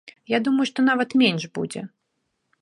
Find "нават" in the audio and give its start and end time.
0.87-1.13